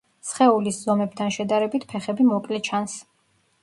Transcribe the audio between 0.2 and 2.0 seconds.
სხეულის ზომებთან შედარებით